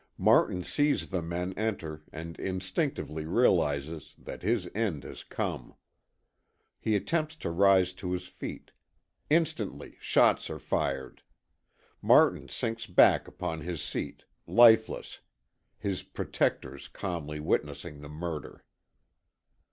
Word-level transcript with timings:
Martin 0.17 0.63
sees 0.63 1.09
the 1.09 1.21
men 1.21 1.53
enter 1.55 2.01
and 2.11 2.39
instinctively 2.39 3.23
realizes 3.23 4.15
that 4.17 4.41
his 4.41 4.67
end 4.73 5.03
has 5.03 5.23
come. 5.23 5.75
He 6.79 6.95
attempts 6.95 7.35
to 7.35 7.51
rise 7.51 7.93
to 7.93 8.11
his 8.11 8.25
feet. 8.25 8.71
Instantly 9.29 9.97
shots 9.99 10.49
are 10.49 10.57
fired. 10.57 11.21
Martin 12.01 12.47
sinks 12.49 12.87
back 12.87 13.27
upon 13.27 13.61
his 13.61 13.79
seat, 13.79 14.23
lifeless, 14.47 15.19
his 15.77 16.01
"protectors" 16.01 16.87
calmly 16.87 17.39
witnessing 17.39 18.01
the 18.01 18.09
murder. 18.09 18.63